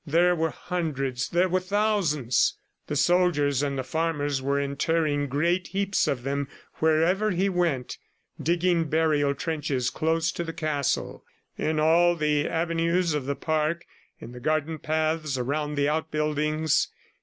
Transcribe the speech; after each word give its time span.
There 0.03 0.35
were 0.35 0.49
hundreds, 0.49 1.29
there 1.29 1.47
were 1.47 1.59
thousands. 1.59 2.57
The 2.87 2.95
soldiers 2.95 3.61
and 3.61 3.77
the 3.77 3.83
farmers 3.83 4.41
were 4.41 4.59
interring 4.59 5.27
great 5.27 5.67
heaps 5.67 6.07
of 6.07 6.23
them 6.23 6.47
wherever 6.77 7.29
he 7.29 7.49
went, 7.49 7.99
digging 8.41 8.85
burial 8.89 9.35
trenches 9.35 9.91
close 9.91 10.31
to 10.31 10.43
the 10.43 10.53
castle, 10.53 11.23
in 11.55 11.79
all 11.79 12.15
the 12.15 12.47
avenues 12.47 13.13
of 13.13 13.27
the 13.27 13.35
park, 13.35 13.85
in 14.19 14.31
the 14.31 14.39
garden 14.39 14.79
paths, 14.79 15.37
around 15.37 15.75
the 15.75 15.87
outbuildings. 15.87 16.87